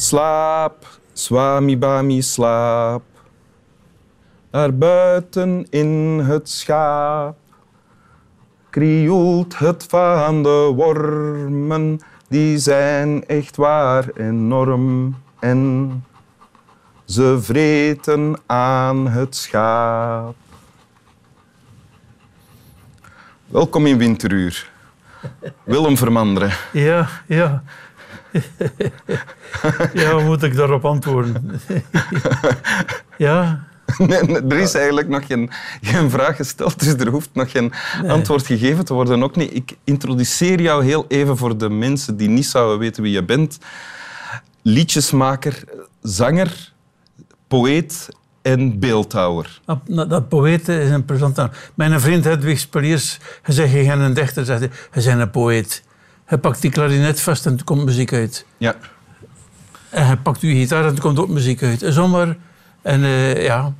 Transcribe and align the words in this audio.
Slaap, 0.00 0.86
swami 1.12 1.76
bami, 1.76 2.22
slaap. 2.22 3.02
Daar 4.50 4.74
buiten 4.74 5.66
in 5.70 6.20
het 6.24 6.48
schaap 6.48 7.36
krioelt 8.70 9.58
het 9.58 9.86
van 9.88 10.42
de 10.42 10.72
wormen. 10.76 12.00
Die 12.28 12.58
zijn 12.58 13.26
echt 13.26 13.56
waar 13.56 14.08
enorm 14.14 15.16
en 15.38 16.04
ze 17.04 17.38
vreten 17.40 18.36
aan 18.46 19.08
het 19.08 19.36
schaap. 19.36 20.34
Welkom 23.46 23.86
in 23.86 23.98
Winteruur. 23.98 24.70
Willem 25.64 25.96
Vermanderen. 25.96 26.52
Ja, 26.72 27.08
ja. 27.26 27.62
ja, 30.00 30.12
hoe 30.12 30.22
moet 30.22 30.42
ik 30.42 30.56
daarop 30.56 30.84
antwoorden? 30.84 31.60
ja. 33.16 33.68
Nee, 33.98 34.42
er 34.48 34.58
is 34.58 34.74
eigenlijk 34.74 35.08
nog 35.08 35.26
geen, 35.26 35.50
geen 35.80 36.10
vraag 36.10 36.36
gesteld, 36.36 36.78
dus 36.78 36.88
er 36.88 37.08
hoeft 37.08 37.30
nog 37.32 37.50
geen 37.50 37.72
antwoord 38.06 38.46
gegeven 38.46 38.84
te 38.84 38.94
worden. 38.94 39.22
Ook 39.22 39.36
niet. 39.36 39.54
Ik 39.54 39.76
introduceer 39.84 40.60
jou 40.60 40.84
heel 40.84 41.04
even 41.08 41.36
voor 41.36 41.58
de 41.58 41.70
mensen 41.70 42.16
die 42.16 42.28
niet 42.28 42.46
zouden 42.46 42.78
weten 42.78 43.02
wie 43.02 43.12
je 43.12 43.24
bent. 43.24 43.58
Liedjesmaker, 44.62 45.64
zanger, 46.02 46.72
poëet 47.48 48.08
en 48.42 48.78
beeldhouwer. 48.78 49.60
Dat, 49.64 49.78
nou, 49.88 50.08
dat 50.08 50.28
poëet 50.28 50.68
is 50.68 50.90
een 50.90 51.04
presentator. 51.04 51.56
Mijn 51.74 52.00
vriend 52.00 52.24
Hedwig 52.24 52.58
Speliers, 52.58 53.18
hij 53.42 53.54
zegt, 53.54 53.72
je 53.72 53.84
bent 53.84 54.00
een 54.00 54.14
dichter, 54.14 54.44
zegt 54.44 54.60
hij, 54.60 54.70
hij 54.90 55.02
is 55.02 55.06
een 55.06 55.30
poëet. 55.30 55.82
Hij 56.30 56.38
pakt 56.38 56.60
die 56.62 56.70
klarinet 56.70 57.20
vast 57.20 57.46
en 57.46 57.58
er 57.58 57.64
komt 57.64 57.84
muziek 57.84 58.12
uit. 58.12 58.46
Ja. 58.56 58.74
En 59.88 60.06
hij 60.06 60.16
pakt 60.16 60.40
uw 60.40 60.50
gitaar 60.50 60.84
en 60.86 60.94
er 60.94 61.00
komt 61.00 61.18
ook 61.18 61.28
muziek 61.28 61.62
uit. 61.62 61.82
Zomaar. 61.88 62.36
En 62.82 63.04
eh, 63.04 63.44
ja. 63.44 63.72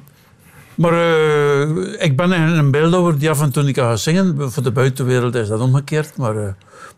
Maar 0.74 0.92
eh, 0.92 2.02
ik 2.04 2.16
ben 2.16 2.30
een 2.30 2.70
beeldhouwer 2.70 3.18
die 3.18 3.30
af 3.30 3.40
en 3.42 3.52
toe 3.52 3.62
niet 3.62 3.74
kan 3.74 3.84
gaan 3.86 3.98
zingen. 3.98 4.52
Voor 4.52 4.62
de 4.62 4.70
buitenwereld 4.70 5.34
is 5.34 5.48
dat 5.48 5.60
omgekeerd. 5.60 6.16
Maar 6.16 6.34
uh, 6.36 6.48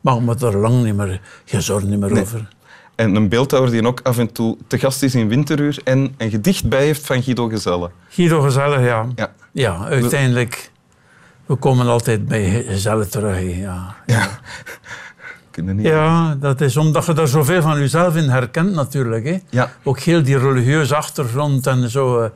mag 0.01 0.21
me 0.21 0.35
er 0.41 0.57
lang 0.57 0.85
niet 0.85 0.97
meer, 0.97 1.21
geen 1.45 1.63
zorgen 1.63 1.89
niet 1.89 2.01
meer 2.01 2.13
Nee. 2.13 2.23
over. 2.23 2.49
En 2.95 3.15
een 3.15 3.29
beeldhouwer 3.29 3.73
die 3.73 3.87
ook 3.87 4.01
af 4.03 4.19
en 4.19 4.33
toe 4.33 4.57
te 4.67 4.79
gast 4.79 5.03
is 5.03 5.15
in 5.15 5.29
Winteruur 5.29 5.79
en 5.85 6.15
een 6.19 6.31
gedicht 6.31 6.69
bij 6.69 6.85
heeft 6.85 7.07
van 7.07 7.23
Guido 7.23 7.49
Gezelle. 7.49 7.91
Guido 8.09 8.41
Gezellig, 8.41 8.81
ja. 8.81 9.07
Ja. 9.15 9.33
Ja, 9.53 9.85
uiteindelijk. 9.85 10.71
We 11.47 11.55
komen 11.55 11.87
altijd 11.87 12.27
bij 12.27 12.65
Gezellig 12.69 13.09
terug. 13.09 13.57
Ja. 13.57 13.95
Ja. 14.07 14.29
Kunnen 15.53 15.77
niet. 15.77 15.87
ja, 15.87 16.35
dat 16.35 16.61
is 16.61 16.77
omdat 16.77 17.07
je 17.07 17.13
daar 17.13 17.29
zoveel 17.29 17.63
van 17.63 17.79
jezelf 17.79 18.17
in 18.17 18.29
herkent 18.29 18.75
natuurlijk. 18.75 19.25
Hè. 19.25 19.39
Ja. 19.51 19.73
Ook 19.83 19.99
heel 20.01 20.23
die 20.23 20.39
religieuze 20.39 20.97
achtergrond 20.97 21.67
en 21.67 21.91
zo. 21.91 22.21
eh, 22.21 22.31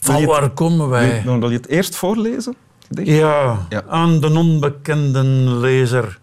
Wil 0.00 0.14
Van 0.14 0.24
waar 0.24 0.50
komen 0.50 0.88
wij? 0.88 1.22
Dan 1.24 1.40
wil 1.40 1.50
je 1.50 1.56
het 1.56 1.68
eerst 1.68 1.96
voorlezen? 1.96 2.54
Ja. 2.88 3.66
aan 3.88 4.20
de 4.20 4.32
onbekende 4.38 5.22
lezer. 5.50 6.18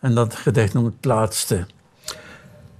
En 0.00 0.14
dat 0.14 0.34
gedicht 0.34 0.74
noemt 0.74 0.92
het 0.96 1.04
laatste. 1.04 1.66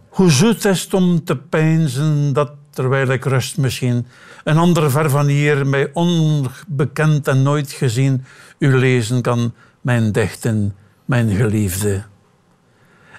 Hoe 0.08 0.30
zoet 0.30 0.64
is 0.64 0.83
het 0.83 0.94
om 0.94 1.24
te 1.24 1.36
peinzen 1.36 2.33
dat, 2.33 2.50
terwijl 2.70 3.08
ik 3.08 3.24
rust 3.24 3.58
misschien, 3.58 4.06
een 4.44 4.56
ander 4.56 4.91
ver 4.91 5.11
van 5.11 5.27
hier, 5.27 5.67
mij 5.67 5.91
onbekend 5.92 7.29
en 7.29 7.42
nooit 7.42 7.73
gezien, 7.73 8.24
u 8.58 8.77
lezen 8.77 9.23
kan, 9.23 9.52
mijn 9.80 10.12
dichten, 10.12 10.74
mijn 11.05 11.30
geliefde. 11.30 12.02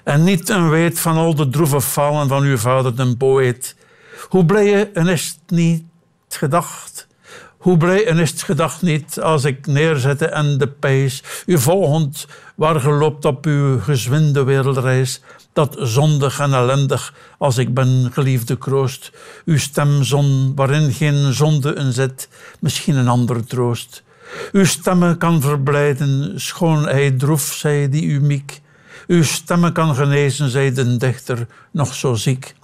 En 0.04 0.24
niet 0.24 0.48
een 0.48 0.70
weet 0.70 1.00
van 1.00 1.16
al 1.16 1.34
de 1.34 1.48
droeve 1.48 1.80
falen 1.80 2.28
van 2.28 2.42
uw 2.42 2.56
vader, 2.56 2.96
de 2.96 3.16
poëet. 3.16 3.76
Hoe 4.28 4.44
blij 4.44 4.92
en 4.92 5.06
is 5.06 5.24
het 5.26 5.56
niet 5.56 5.84
gedacht? 6.28 7.06
Hoe 7.56 7.76
blij 7.76 8.06
en 8.06 8.18
is 8.18 8.30
het 8.30 8.42
gedacht 8.42 8.82
niet 8.82 9.20
als 9.20 9.44
ik 9.44 9.66
neerzette 9.66 10.26
en 10.26 10.58
de 10.58 10.68
pijs, 10.68 11.22
u 11.46 11.58
volgend, 11.58 12.26
waar 12.54 12.80
geloopt 12.80 13.24
op 13.24 13.46
uw 13.46 13.80
gezwinde 13.80 14.44
wereldreis, 14.44 15.20
dat 15.52 15.76
zondig 15.78 16.40
en 16.40 16.54
ellendig 16.54 17.14
als 17.38 17.58
ik 17.58 17.74
ben, 17.74 18.10
geliefde 18.12 18.58
kroost, 18.58 19.12
uw 19.44 19.58
stemzon 19.58 20.52
waarin 20.54 20.92
geen 20.92 21.32
zonde 21.32 21.74
een 21.74 21.92
zet, 21.92 22.28
misschien 22.60 22.96
een 22.96 23.08
ander 23.08 23.46
troost. 23.46 24.02
Uw 24.52 24.64
stemme 24.64 25.16
kan 25.16 25.40
verblijden, 25.40 26.40
schoon 26.40 26.88
hij 26.88 27.10
droef, 27.10 27.42
zij 27.42 27.88
die 27.88 28.04
u 28.04 28.20
miek. 28.20 28.62
Uw 29.06 29.22
stemme 29.22 29.72
kan 29.72 29.94
genezen, 29.94 30.50
zei 30.50 30.72
de 30.72 30.96
dichter, 30.96 31.46
nog 31.70 31.94
zo 31.94 32.14
ziek. 32.14 32.54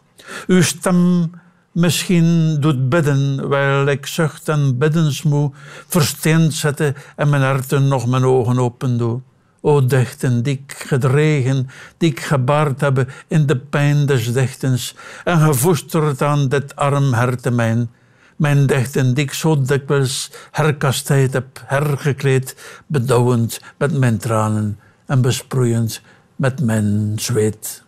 Uw 0.46 0.62
stem 0.62 1.30
misschien 1.72 2.60
doet 2.60 2.88
bidden, 2.88 3.48
wijl 3.48 3.86
ik 3.86 4.06
zucht 4.06 4.48
en 4.48 4.78
biddensmoe 4.78 5.52
versteend 5.86 6.54
zette 6.54 6.94
en 7.16 7.28
mijn 7.28 7.42
harten 7.42 7.88
nog 7.88 8.06
mijn 8.06 8.24
ogen 8.24 8.58
open 8.58 8.98
doe. 8.98 9.20
O 9.60 9.86
dichten 9.86 10.42
die 10.42 10.62
ik 10.64 10.84
gedregen, 10.86 11.68
die 11.98 12.10
ik 12.10 12.20
gebaard 12.20 12.80
heb 12.80 13.12
in 13.28 13.46
de 13.46 13.56
pijn 13.56 14.06
des 14.06 14.32
dichtens 14.32 14.94
en 15.24 15.38
gevoesterd 15.40 16.22
aan 16.22 16.48
dit 16.48 16.76
arm 16.76 17.12
harte 17.12 17.50
mijn. 17.50 17.90
Mijn 18.36 18.66
dichten 18.66 19.14
die 19.14 19.24
ik 19.24 19.32
zo 19.32 19.62
dikwijls 19.62 20.30
herkastijd 20.50 21.32
heb, 21.32 21.62
hergekleed, 21.64 22.80
bedauwend 22.86 23.60
met 23.78 23.98
mijn 23.98 24.18
tranen 24.18 24.78
en 25.06 25.20
besproeiend 25.20 26.02
met 26.40 26.60
mijn 26.60 27.12
zweet. 27.16 27.82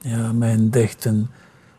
Ja, 0.00 0.32
mijn 0.32 0.70
dichten, 0.70 1.30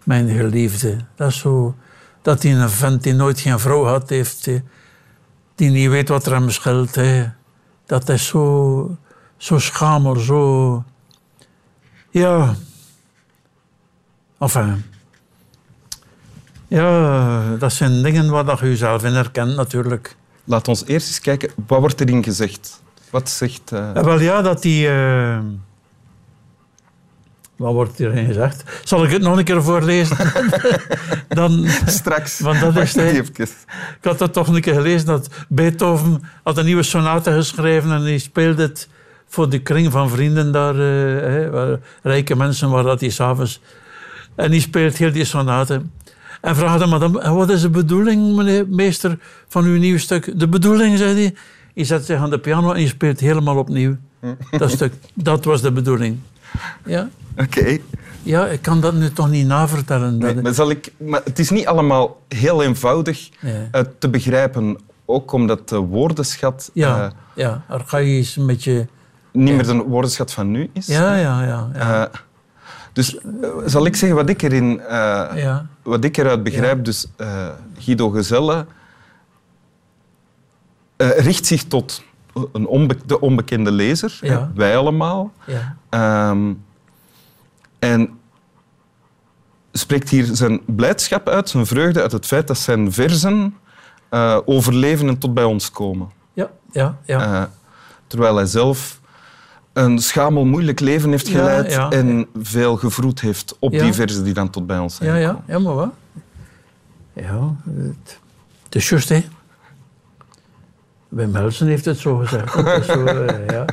mijn 0.03 0.29
geliefde. 0.29 0.97
Dat 1.15 1.29
is 1.29 1.37
zo... 1.39 1.75
Dat 2.21 2.41
die 2.41 2.53
een 2.53 2.69
vent 2.69 3.03
die 3.03 3.13
nooit 3.13 3.39
geen 3.39 3.59
vrouw 3.59 3.83
had, 3.85 4.09
heeft, 4.09 4.47
eh, 4.47 4.59
die 5.55 5.69
niet 5.69 5.89
weet 5.89 6.09
wat 6.09 6.25
er 6.25 6.31
hem 6.33 6.49
scheelt. 6.49 6.95
hè. 6.95 7.25
Dat 7.85 8.09
is 8.09 8.27
zo, 8.27 8.97
zo 9.37 9.59
schamel, 9.59 10.15
zo... 10.15 10.83
Ja. 12.09 12.55
Enfin. 14.39 14.83
Ja, 16.67 17.55
dat 17.55 17.73
zijn 17.73 18.03
dingen 18.03 18.29
waar 18.29 18.63
je 18.63 18.69
jezelf 18.69 19.03
in 19.03 19.13
herkent, 19.13 19.55
natuurlijk. 19.55 20.15
Laat 20.43 20.67
ons 20.67 20.85
eerst 20.85 21.07
eens 21.07 21.19
kijken, 21.19 21.51
wat 21.67 21.79
wordt 21.79 22.01
erin 22.01 22.23
gezegd? 22.23 22.81
Wat 23.09 23.29
zegt... 23.29 23.71
eh, 23.71 23.91
Ja, 23.93 24.03
wel 24.03 24.19
ja, 24.19 24.41
dat 24.41 24.61
die... 24.61 24.87
eh, 24.87 25.39
Wat 27.61 27.73
wordt 27.73 27.97
hierin 27.97 28.25
gezegd? 28.25 28.63
Zal 28.83 29.03
ik 29.03 29.11
het 29.11 29.21
nog 29.21 29.37
een 29.37 29.43
keer 29.43 29.63
voorlezen? 29.63 30.17
Dan, 31.29 31.65
Straks. 31.85 32.39
Want 32.39 32.59
dat 32.59 32.75
is 32.75 32.95
ik 32.95 34.03
had 34.03 34.17
dat 34.17 34.33
toch 34.33 34.47
een 34.47 34.61
keer 34.61 34.73
gelezen, 34.73 35.05
dat 35.05 35.29
Beethoven 35.47 36.23
had 36.43 36.57
een 36.57 36.65
nieuwe 36.65 36.83
sonate 36.83 37.31
geschreven 37.31 37.91
en 37.91 38.03
die 38.03 38.19
speelde 38.19 38.61
het 38.61 38.89
voor 39.27 39.49
de 39.49 39.59
kring 39.59 39.91
van 39.91 40.09
vrienden 40.09 40.51
daar, 40.51 40.73
eh, 40.73 41.49
waar 41.49 41.79
rijke 42.01 42.35
mensen 42.35 42.69
waar 42.69 42.83
dat 42.83 42.99
die 42.99 43.11
s'avonds... 43.11 43.61
En 44.35 44.51
die 44.51 44.61
speelt 44.61 44.97
heel 44.97 45.11
die 45.11 45.25
sonate. 45.25 45.81
En 46.41 46.55
vraagde 46.55 46.85
madame, 46.85 47.21
"En 47.21 47.35
wat 47.35 47.49
is 47.49 47.61
de 47.61 47.69
bedoeling, 47.69 48.35
meneer 48.35 48.65
meester, 48.67 49.17
van 49.47 49.65
uw 49.65 49.77
nieuw 49.77 49.97
stuk? 49.97 50.39
De 50.39 50.47
bedoeling, 50.47 50.97
zei 50.97 51.13
hij. 51.13 51.35
Hij 51.73 51.83
zet 51.83 52.05
zich 52.05 52.19
aan 52.19 52.29
de 52.29 52.39
piano 52.39 52.71
en 52.71 52.81
je 52.81 52.87
speelt 52.87 53.19
helemaal 53.19 53.57
opnieuw. 53.57 53.97
Dat 54.51 54.71
stuk, 54.71 54.93
dat 55.13 55.45
was 55.45 55.61
de 55.61 55.71
bedoeling. 55.71 56.19
Ja, 56.85 57.09
Oké. 57.37 57.77
ja 58.23 58.47
ik 58.47 58.61
kan 58.61 58.81
dat 58.81 58.93
nu 58.93 59.11
toch 59.11 59.29
niet 59.29 59.47
navertellen. 59.47 60.17
Nee, 60.17 60.35
maar 60.35 60.53
zal 60.53 60.69
ik, 60.69 60.91
maar 60.97 61.21
het 61.23 61.39
is 61.39 61.49
niet 61.49 61.67
allemaal 61.67 62.21
heel 62.27 62.63
eenvoudig 62.63 63.29
Nee. 63.41 63.67
eh, 63.71 63.81
te 63.99 64.09
begrijpen. 64.09 64.77
Ook 65.05 65.31
omdat 65.31 65.69
de 65.69 65.77
woordenschat 65.77 66.69
ja, 66.73 67.05
eh, 67.05 67.11
ja, 67.35 67.63
archaïs, 67.67 68.35
een 68.35 68.45
beetje... 68.45 68.87
niet 69.31 69.53
meer 69.55 69.65
de 69.65 69.77
woordenschat 69.77 70.31
van 70.33 70.51
nu 70.51 70.69
is. 70.73 70.87
Ja, 70.87 71.15
ja, 71.15 71.43
ja. 71.43 71.69
ja. 71.73 72.03
Eh, 72.05 72.13
dus 72.93 73.17
zal 73.65 73.85
ik 73.85 73.95
zeggen 73.95 74.17
wat 74.17 74.29
ik, 74.29 74.41
erin, 74.41 74.81
ja. 75.35 75.65
wat 75.83 76.03
ik 76.03 76.17
eruit 76.17 76.43
begrijp? 76.43 76.85
Dus 76.85 77.07
Guido 77.79 78.09
Gezelle 78.09 78.65
richt 80.97 81.45
zich 81.45 81.63
tot 81.63 82.03
een 82.51 82.67
onbe- 82.67 83.05
de 83.05 83.19
onbekende 83.19 83.71
lezer, 83.71 84.19
Ja. 84.21 84.51
wij 84.55 84.77
allemaal. 84.77 85.31
ja. 85.45 85.75
Ehm, 85.89 86.53
en 87.79 88.09
spreekt 89.71 90.09
hier 90.09 90.25
zijn 90.31 90.61
blijdschap 90.65 91.27
uit, 91.29 91.49
zijn 91.49 91.65
vreugde 91.65 92.01
uit 92.01 92.11
het 92.11 92.25
feit 92.25 92.47
dat 92.47 92.57
zijn 92.57 92.91
verzen 92.91 93.55
eh, 94.09 94.37
overleven 94.45 95.07
en 95.07 95.17
tot 95.17 95.33
bij 95.33 95.43
ons 95.43 95.71
komen. 95.71 96.09
Ja, 96.33 96.49
ja, 96.71 96.97
ja. 97.05 97.19
Eh, 97.41 97.43
terwijl 98.07 98.35
hij 98.35 98.45
zelf 98.45 98.99
een 99.73 99.99
schamel, 99.99 100.45
moeilijk 100.45 100.79
leven 100.79 101.09
heeft 101.09 101.27
geleid 101.27 101.71
ja. 101.73 101.89
en 101.89 102.27
veel 102.41 102.75
gevroed 102.77 103.21
heeft 103.21 103.55
op 103.59 103.71
die 103.71 103.93
verzen 103.93 104.23
die 104.23 104.33
dan 104.33 104.49
tot 104.49 104.67
bij 104.67 104.79
ons 104.79 104.95
zijn 104.95 105.09
ja, 105.09 105.15
ja, 105.15 105.43
ja, 105.47 105.59
maar 105.59 105.75
wat? 105.75 105.89
Ja, 107.13 107.55
het, 107.65 108.19
het 108.63 108.75
is 108.75 108.89
juist, 108.89 109.09
hè. 109.09 109.25
Wim 111.11 111.35
Helsen 111.35 111.67
heeft 111.67 111.85
het 111.85 111.97
zo 111.97 112.15
gezegd. 112.17 112.53
Zo, 112.85 113.05
eh, 113.05 113.47
ja. 113.47 113.65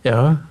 ja. 0.00 0.44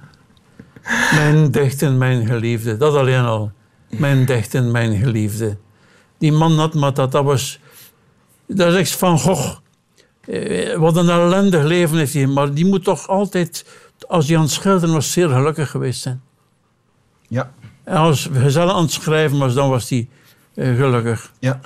Mijn 1.15 1.51
dichten, 1.51 1.97
mijn 1.97 2.25
geliefde. 2.25 2.77
Dat 2.77 2.95
alleen 2.95 3.23
al. 3.23 3.51
mijn 3.87 4.25
dichten, 4.25 4.71
mijn 4.71 4.97
geliefde. 4.97 5.57
Die 6.17 6.31
man 6.31 6.59
had, 6.59 6.73
maar 6.73 6.93
dat, 6.93 7.11
dat 7.11 7.23
was... 7.23 7.59
Dat 8.45 8.73
is 8.73 8.79
echt 8.79 8.95
van 8.95 9.19
Gogh. 9.19 9.57
Eh, 10.21 10.75
Wat 10.77 10.95
een 10.95 11.09
ellendig 11.09 11.63
leven 11.63 11.97
heeft 11.97 12.13
hij. 12.13 12.27
Maar 12.27 12.53
die 12.53 12.65
moet 12.65 12.83
toch 12.83 13.07
altijd, 13.07 13.65
als 14.07 14.27
hij 14.27 14.35
aan 14.37 14.43
het 14.43 14.51
schilderen 14.51 14.93
was, 14.95 15.11
zeer 15.11 15.29
gelukkig 15.29 15.69
geweest 15.69 16.01
zijn. 16.01 16.21
Ja. 17.27 17.51
En 17.83 17.95
als 17.95 18.29
gezellig 18.33 18.73
aan 18.73 18.81
het 18.81 18.91
schrijven 18.91 19.37
was, 19.37 19.53
dan 19.53 19.69
was 19.69 19.89
hij 19.89 20.09
eh, 20.53 20.75
gelukkig. 20.75 21.31
Ja. 21.39 21.59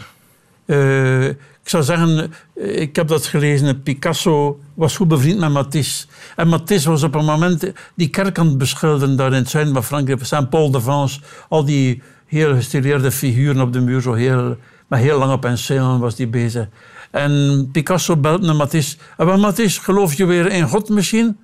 Ik 1.64 1.70
zou 1.70 1.84
zeggen, 1.84 2.34
eh, 2.56 2.82
ik 2.82 2.96
heb 2.96 3.08
dat 3.08 3.26
gelezen, 3.26 3.84
Picasso 3.84 4.60
was 4.74 4.96
goed 4.96 5.08
bevriend 5.08 5.40
met 5.40 5.52
Matisse. 5.52 6.06
En 6.36 6.48
Matisse 6.48 6.90
was 6.90 7.04
op 7.04 7.16
een 7.16 7.26
moment 7.26 7.72
die 7.96 8.10
kerk 8.10 8.40
aan 8.40 8.48
het 8.48 8.58
beschilderen 8.58 9.16
daar 9.16 9.28
in 9.28 9.34
het 9.34 9.50
zuiden 9.50 9.74
van 9.74 9.84
Frankrijk, 9.84 10.26
Saint-Paul 10.26 10.72
de 10.72 10.82
France, 10.82 11.20
al 11.50 11.66
die 11.66 12.02
heel 12.26 12.56
gestileerde 12.56 13.12
figuren 13.12 13.62
op 13.62 13.74
de 13.74 13.80
muur, 13.80 14.02
zo 14.02 14.14
heel, 14.14 14.58
met 14.88 15.00
heel 15.00 15.18
lange 15.18 15.40
penselen 15.40 16.00
was 16.00 16.16
die 16.16 16.28
bezig. 16.28 16.68
En 17.12 17.70
Picasso 17.72 18.18
belt 18.18 18.42
naar 18.42 18.56
Matisse. 18.56 18.98
En 19.18 19.26
wel, 19.26 19.38
Matisse, 19.38 19.82
geloof 19.82 20.14
je 20.14 20.26
weer 20.26 20.52
in 20.52 20.68
God 20.68 20.90
misschien? 20.90 21.38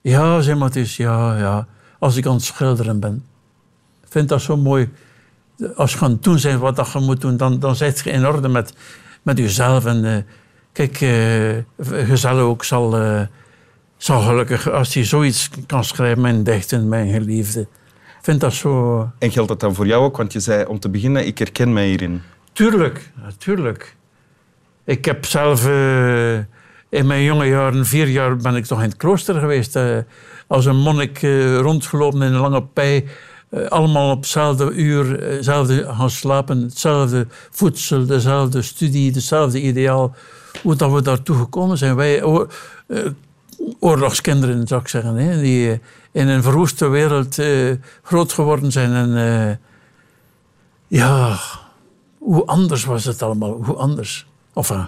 Ja, 0.00 0.40
zei 0.40 0.58
Matisse, 0.58 1.02
ja, 1.02 1.38
ja, 1.38 1.66
als 1.98 2.16
ik 2.16 2.26
aan 2.26 2.34
het 2.34 2.42
schilderen 2.42 3.00
ben. 3.00 3.24
Ik 4.02 4.12
vind 4.12 4.28
dat 4.28 4.42
zo 4.42 4.56
mooi 4.56 4.88
als 5.76 5.92
je 5.92 6.04
het 6.04 6.22
doen 6.22 6.38
bent 6.42 6.60
wat 6.60 6.92
je 6.92 6.98
moet 6.98 7.20
doen, 7.20 7.36
dan, 7.36 7.58
dan 7.58 7.76
zit 7.76 8.00
je 8.04 8.10
in 8.10 8.26
orde 8.26 8.48
met, 8.48 8.72
met 9.26 9.38
jezelf. 9.38 9.84
En 9.84 10.04
eh, 10.04 10.22
kijk, 10.72 11.00
uh, 11.00 12.06
Gezelle 12.06 12.40
ook 12.40 12.64
zal, 12.64 12.96
eh, 12.96 13.20
zal 13.96 14.20
gelukkig, 14.20 14.70
als 14.70 14.94
hij 14.94 15.04
zoiets 15.04 15.50
kan 15.66 15.84
schrijven, 15.84 16.22
mijn 16.22 16.44
dichten, 16.44 16.88
mijn 16.88 17.12
geliefde. 17.12 17.60
Ik 17.60 18.22
vind 18.22 18.40
dat 18.40 18.52
zo... 18.52 18.98
En 19.18 19.30
geldt 19.30 19.48
dat 19.48 19.60
dan 19.60 19.74
voor 19.74 19.86
jou 19.86 20.04
ook? 20.04 20.16
Want 20.16 20.32
je 20.32 20.40
zei 20.40 20.64
om 20.64 20.78
te 20.78 20.88
beginnen, 20.88 21.26
ik 21.26 21.38
herken 21.38 21.72
mij 21.72 21.86
hierin. 21.86 22.22
Tuurlijk, 22.52 23.10
natuurlijk. 23.22 23.96
Ik 24.84 25.04
heb 25.04 25.24
zelf 25.24 25.64
in 26.88 27.06
mijn 27.06 27.22
jonge 27.22 27.46
jaren, 27.46 27.86
vier 27.86 28.08
jaar, 28.08 28.36
ben 28.36 28.54
ik 28.54 28.64
toch 28.64 28.78
in 28.78 28.88
het 28.88 28.96
klooster 28.96 29.34
geweest. 29.34 29.78
als 30.46 30.64
een 30.64 30.76
monnik 30.76 31.20
rondgelopen 31.60 32.22
in 32.22 32.32
een 32.32 32.40
lange 32.40 32.62
pij. 32.62 33.04
Eh, 33.56 33.68
allemaal 33.68 34.10
op 34.10 34.20
hetzelfde 34.20 34.70
uur, 34.70 35.22
eh, 35.22 35.34
hetzelfde 35.34 35.94
gaan 35.94 36.10
slapen. 36.10 36.62
Hetzelfde 36.62 37.26
voedsel, 37.50 38.06
dezelfde 38.06 38.62
studie, 38.62 39.12
hetzelfde 39.12 39.62
ideaal. 39.62 40.14
Hoe 40.62 40.76
dat 40.76 40.92
we 40.92 41.02
daartoe 41.02 41.36
gekomen 41.36 41.78
zijn. 41.78 41.96
Wij, 41.96 42.22
eh, 42.22 42.48
oorlogskinderen, 43.78 44.66
zou 44.66 44.80
ik 44.80 44.88
zeggen. 44.88 45.38
Die 45.40 45.80
in 46.12 46.28
een 46.28 46.42
verwoeste 46.42 46.88
wereld 46.88 47.38
groot 48.02 48.32
geworden 48.32 48.72
zijn. 48.72 48.92
En 48.92 49.60
ja, 50.86 51.38
hoe 52.18 52.46
anders 52.46 52.84
was 52.84 53.04
het 53.04 53.22
allemaal? 53.22 53.62
Hoe 53.62 53.76
anders? 53.76 54.26
Enfin, 54.54 54.86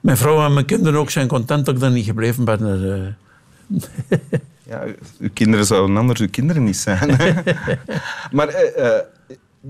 mijn 0.00 0.16
vrouw 0.16 0.44
en 0.44 0.52
mijn 0.52 0.66
kinderen 0.66 1.00
ook 1.00 1.10
zijn 1.10 1.28
content 1.28 1.66
dat 1.66 1.74
ik 1.74 1.80
daar 1.80 1.90
niet 1.90 2.04
gebleven 2.04 2.44
ben. 2.44 3.16
eh. 4.80 4.86
Ja, 4.86 4.92
uw 5.18 5.28
kinderen 5.32 5.66
zouden 5.66 5.96
anders 5.96 6.20
uw 6.20 6.28
kinderen 6.30 6.64
niet 6.64 6.76
zijn. 6.76 7.08
maar 8.32 8.48
eh, 8.48 8.96
eh, 8.96 9.02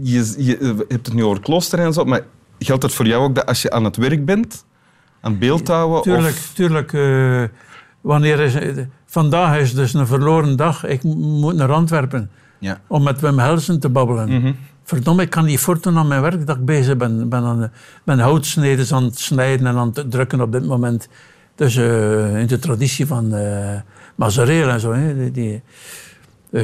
je, 0.01 0.35
je 0.39 0.85
hebt 0.89 1.07
het 1.07 1.15
nu 1.15 1.25
over 1.25 1.43
klooster 1.43 1.79
en 1.79 1.93
zo, 1.93 2.05
maar 2.05 2.21
geldt 2.59 2.83
het 2.83 2.95
voor 2.95 3.07
jou 3.07 3.23
ook 3.23 3.35
dat 3.35 3.47
als 3.47 3.63
je 3.63 3.71
aan 3.71 3.85
het 3.85 3.97
werk 3.97 4.25
bent, 4.25 4.65
aan 5.21 5.39
beeldhouden? 5.39 6.03
Tuurlijk, 6.03 6.35
Of, 6.35 6.51
tuurlijk. 6.55 6.93
eh, 6.93 7.43
wanneer 8.01 8.41
is, 8.41 8.55
eh, 8.55 8.85
vandaag 9.07 9.59
is 9.59 9.75
dus 9.75 9.95
een 9.95 10.07
verloren 10.07 10.57
dag. 10.57 10.85
Ik 10.85 11.03
moet 11.03 11.55
naar 11.55 11.73
Antwerpen 11.73 12.31
ja. 12.59 12.81
om 12.87 13.03
met 13.03 13.21
Wim 13.21 13.39
Helsen 13.39 13.81
te 13.81 13.89
babbelen. 13.89 14.29
Mhm. 14.41 14.53
Verdomme, 14.85 15.23
ik 15.23 15.31
kan 15.31 15.45
niet 15.45 15.61
voortdoen 15.61 15.99
aan 15.99 16.09
mijn 16.09 16.23
werk 16.23 16.47
dat 16.47 16.57
ik 16.57 16.65
bezig 16.65 16.97
ben. 16.97 17.21
Ik 17.21 17.29
ben, 17.29 17.43
aan, 17.43 17.61
de- 17.61 17.71
ben 18.05 18.19
houtsneden 18.19 18.95
aan 18.97 19.05
het 19.05 19.19
snijden 19.19 19.67
en 19.67 19.77
aan 19.77 19.91
het 19.95 20.11
drukken 20.11 20.41
op 20.41 20.53
dit 20.53 20.67
moment. 20.67 21.09
Dus 21.55 21.77
eh, 21.77 22.41
in 22.41 22.47
de 22.47 22.59
traditie 22.59 23.07
van 23.07 23.35
eh 23.35 23.81
Mazareel 24.15 24.69
en 24.69 24.81
zo. 24.81 24.93
Hè, 24.93 25.15
die, 25.17 25.31
die, 25.31 25.63
eh, 26.51 26.63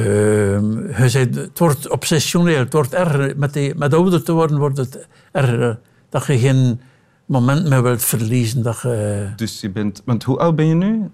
je 0.99 1.03
zei, 1.09 1.29
het 1.33 1.59
wordt 1.59 1.89
obsessioneel, 1.89 2.57
het 2.57 2.73
wordt 2.73 2.93
erger. 2.93 3.33
Met, 3.37 3.53
die, 3.53 3.75
met 3.75 3.93
ouder 3.93 4.23
te 4.23 4.31
worden 4.31 4.57
wordt 4.57 4.77
het 4.77 5.07
erger. 5.31 5.79
Dat 6.09 6.25
je 6.25 6.37
geen 6.37 6.81
moment 7.25 7.69
meer 7.69 7.83
wilt 7.83 8.03
verliezen. 8.05 8.63
Dat 8.63 8.79
je, 8.81 9.29
Dus 9.35 9.61
je 9.61 9.69
bent... 9.69 10.01
Want 10.05 10.23
hoe 10.23 10.37
oud 10.37 10.55
ben 10.55 10.65
je 10.65 10.73
nu? 10.75 11.09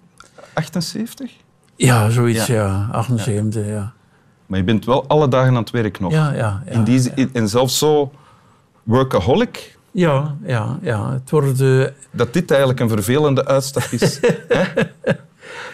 78? 0.54 1.31
ja, 1.75 2.10
zoiets, 2.10 2.45
Ja. 2.45 2.54
ja. 2.56 2.88
78, 2.92 3.66
ja. 3.68 3.94
Maar 4.45 4.60
je 4.60 4.66
bent 4.66 4.86
wel 4.86 5.07
alle 5.07 5.27
dagen 5.27 5.50
aan 5.50 5.56
het 5.62 5.69
werk 5.72 6.00
nog. 6.00 6.12
Ja, 6.12 6.31
ja, 6.33 6.62
ja. 6.66 6.72
In 6.72 6.83
die, 6.83 7.00
zin- 7.00 7.30
en 7.33 7.50
zelfs 7.50 7.77
zo 7.77 8.12
workaholic, 8.83 9.75
Ja, 9.95 10.36
ja, 10.45 10.80
ja. 10.81 11.12
Het 11.13 11.30
wordt... 11.30 11.57
dat 12.12 12.33
dit 12.33 12.51
eigenlijk 12.51 12.80
een 12.80 12.89
vervelende 12.89 13.45
uitstap 13.45 13.83
is. 13.83 14.19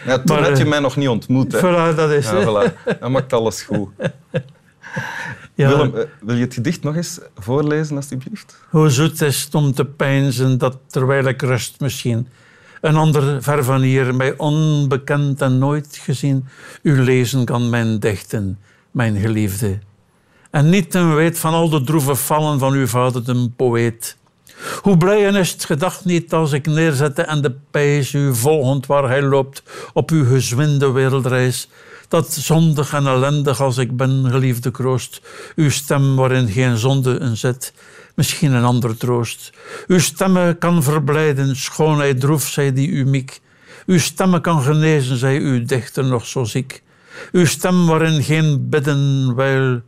Ja, 0.06 0.18
toen 0.18 0.36
Maar, 0.36 0.48
had 0.48 0.58
je 0.58 0.64
eh, 0.64 0.70
mij 0.70 0.78
nog 0.78 0.96
niet 0.96 1.08
ontmoet. 1.08 1.52
Hè? 1.52 1.58
voilà, 1.58 1.96
dat 1.96 2.10
is 2.10 2.30
Ja, 2.30 2.36
het. 2.36 2.48
voilà. 2.48 2.98
Dat 3.00 3.10
maakt 3.10 3.32
alles 3.32 3.62
goed. 3.62 3.88
Ja. 5.54 5.68
Willem, 5.68 5.96
eh, 5.96 6.02
wil 6.20 6.34
je 6.36 6.44
het 6.44 6.54
gedicht 6.54 6.82
nog 6.82 6.96
eens 6.96 7.20
voorlezen, 7.36 7.96
alstublieft? 7.96 8.56
Hoe 8.70 8.88
zoet 8.90 9.20
is 9.20 9.42
het 9.42 9.54
om 9.54 9.72
te 9.74 9.84
peinzen 9.84 10.58
dat 10.58 10.78
terwijl 10.86 11.24
ik 11.24 11.42
rust 11.42 11.80
misschien 11.80 12.28
een 12.80 12.96
ander 12.96 13.42
ver 13.42 13.64
van 13.64 13.80
hier, 13.80 14.14
mij 14.14 14.34
onbekend 14.36 15.40
en 15.40 15.58
nooit 15.58 15.98
gezien, 16.02 16.46
u 16.82 17.00
lezen 17.02 17.44
kan 17.44 17.70
mijn 17.70 17.98
dichten, 17.98 18.58
mijn 18.90 19.16
geliefde. 19.16 19.78
En 20.52 20.70
niet 20.70 20.90
ten 20.90 21.14
weet 21.14 21.38
van 21.38 21.52
al 21.52 21.68
de 21.68 21.82
droeve 21.82 22.14
vallen 22.14 22.58
van 22.58 22.72
uw 22.72 22.86
vader, 22.86 23.24
de 23.24 23.50
poëet. 23.56 24.16
Hoe 24.82 24.96
blij 24.96 25.26
en 25.26 25.34
is 25.34 25.50
het 25.50 25.64
gedacht 25.64 26.04
niet 26.04 26.32
als 26.32 26.52
ik 26.52 26.66
neerzette 26.66 27.22
en 27.22 27.42
de 27.42 27.54
pijs 27.70 28.12
u 28.12 28.34
volgend 28.34 28.86
waar 28.86 29.08
hij 29.08 29.22
loopt 29.22 29.62
op 29.92 30.10
uw 30.10 30.24
gezwinde 30.24 30.90
wereldreis. 30.90 31.68
Dat 32.08 32.32
zondig 32.32 32.92
en 32.92 33.06
ellendig 33.06 33.60
als 33.60 33.76
ik 33.76 33.96
ben, 33.96 34.24
geliefde 34.30 34.70
kroost, 34.70 35.20
uw 35.56 35.70
stem 35.70 36.16
waarin 36.16 36.48
geen 36.48 36.76
zonde 36.76 37.18
in 37.18 37.36
zit, 37.36 37.72
misschien 38.14 38.52
een 38.52 38.64
ander 38.64 38.96
troost. 38.96 39.52
Uw 39.86 39.98
stemme 39.98 40.56
kan 40.58 40.82
verblijden, 40.82 41.56
schoonheid 41.56 42.20
droef, 42.20 42.48
zij 42.48 42.72
die 42.72 42.88
u 42.88 43.04
miek. 43.04 43.40
Uw 43.86 43.98
stemme 43.98 44.40
kan 44.40 44.62
genezen, 44.62 45.16
zij 45.16 45.38
uw 45.38 45.64
dichter 45.64 46.04
nog 46.04 46.26
zo 46.26 46.44
ziek. 46.44 46.82
Uw 47.32 47.46
stem 47.46 47.86
waarin 47.86 48.22
geen 48.22 48.68
bidden 48.68 49.34
wijl 49.34 49.80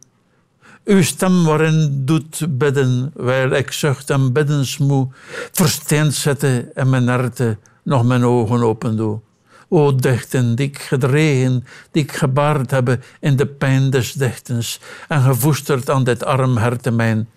uw 0.85 1.03
stem 1.03 1.45
waarin 1.45 2.03
doet 2.05 2.59
bidden, 2.59 3.11
wijl 3.15 3.51
ik 3.51 3.73
zucht 3.73 4.11
en 4.11 4.33
biddensmoe, 4.33 5.09
versteend 5.53 6.15
zette 6.15 6.71
en 6.75 6.91
mijn 6.91 7.09
harte 7.09 7.59
nog 7.83 8.05
mijn 8.05 8.25
ogen 8.25 8.63
open 8.63 8.97
doe. 8.97 9.21
O 9.69 9.95
dichten, 9.95 10.55
die 10.55 10.67
ik 10.69 10.79
gedreven, 10.79 11.65
die 11.91 12.03
ik 12.03 12.13
gebaard 12.13 12.71
hebben 12.71 13.03
in 13.21 13.37
de 13.37 13.47
pijn 13.47 13.91
des 13.91 14.13
dichtens 14.13 14.81
en 15.09 15.23
gevoesterd 15.23 15.91
aan 15.91 16.05
dit 16.05 16.25
arm 16.25 16.57
harte 16.57 16.91
mijn. 16.91 17.29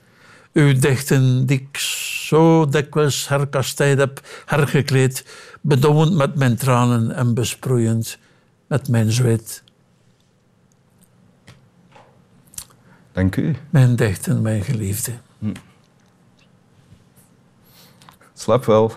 Uw 0.54 0.80
dichten, 0.80 1.46
die 1.46 1.68
ik 1.70 1.78
zo 2.28 2.66
dikwijls 2.66 3.28
herkastijd 3.28 3.98
heb, 3.98 4.22
hergekleed, 4.46 5.26
bedouwend 5.62 6.14
met 6.14 6.36
mijn 6.36 6.56
tranen 6.56 7.12
en 7.12 7.34
besproeiend 7.34 8.18
met 8.68 8.90
mijn 8.90 9.12
zweet. 9.12 9.64
Dank 13.18 13.36
u. 13.36 13.56
Mijn 13.70 13.96
dichten, 13.96 14.42
mijn 14.42 14.62
geliefde. 14.62 15.12
Slaap 18.34 18.66
wel. 18.66 18.92